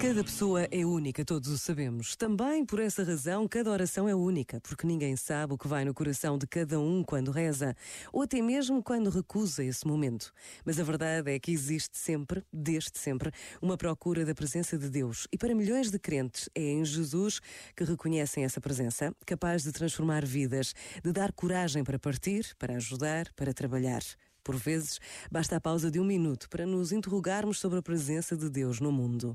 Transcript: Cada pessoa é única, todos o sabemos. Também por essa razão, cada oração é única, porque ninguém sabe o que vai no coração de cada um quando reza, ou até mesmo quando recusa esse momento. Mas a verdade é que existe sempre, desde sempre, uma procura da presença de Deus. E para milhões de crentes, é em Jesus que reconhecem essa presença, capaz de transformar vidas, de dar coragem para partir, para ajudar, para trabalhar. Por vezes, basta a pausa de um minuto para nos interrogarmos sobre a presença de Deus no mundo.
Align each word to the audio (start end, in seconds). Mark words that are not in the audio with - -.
Cada 0.00 0.22
pessoa 0.22 0.68
é 0.70 0.84
única, 0.84 1.24
todos 1.24 1.48
o 1.48 1.56
sabemos. 1.56 2.14
Também 2.14 2.64
por 2.64 2.78
essa 2.78 3.02
razão, 3.02 3.48
cada 3.48 3.70
oração 3.70 4.08
é 4.08 4.14
única, 4.14 4.60
porque 4.60 4.86
ninguém 4.86 5.16
sabe 5.16 5.54
o 5.54 5.58
que 5.58 5.66
vai 5.66 5.84
no 5.84 5.94
coração 5.94 6.36
de 6.36 6.46
cada 6.46 6.78
um 6.78 7.02
quando 7.02 7.30
reza, 7.30 7.74
ou 8.12 8.22
até 8.22 8.42
mesmo 8.42 8.82
quando 8.82 9.08
recusa 9.08 9.64
esse 9.64 9.86
momento. 9.86 10.30
Mas 10.64 10.78
a 10.78 10.84
verdade 10.84 11.32
é 11.32 11.38
que 11.38 11.50
existe 11.52 11.96
sempre, 11.96 12.44
desde 12.52 12.98
sempre, 12.98 13.30
uma 13.62 13.76
procura 13.76 14.26
da 14.26 14.34
presença 14.34 14.76
de 14.76 14.90
Deus. 14.90 15.26
E 15.32 15.38
para 15.38 15.54
milhões 15.54 15.90
de 15.90 15.98
crentes, 15.98 16.50
é 16.54 16.62
em 16.62 16.84
Jesus 16.84 17.40
que 17.74 17.84
reconhecem 17.84 18.44
essa 18.44 18.60
presença, 18.60 19.14
capaz 19.24 19.62
de 19.62 19.72
transformar 19.72 20.24
vidas, 20.24 20.74
de 21.02 21.12
dar 21.12 21.32
coragem 21.32 21.82
para 21.82 21.98
partir, 21.98 22.54
para 22.58 22.76
ajudar, 22.76 23.32
para 23.34 23.54
trabalhar. 23.54 24.02
Por 24.44 24.56
vezes, 24.56 25.00
basta 25.32 25.56
a 25.56 25.60
pausa 25.60 25.90
de 25.90 25.98
um 25.98 26.04
minuto 26.04 26.50
para 26.50 26.66
nos 26.66 26.92
interrogarmos 26.92 27.58
sobre 27.58 27.78
a 27.78 27.82
presença 27.82 28.36
de 28.36 28.50
Deus 28.50 28.78
no 28.78 28.92
mundo. 28.92 29.34